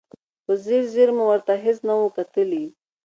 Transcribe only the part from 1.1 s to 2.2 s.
مو ورته هېڅ نه و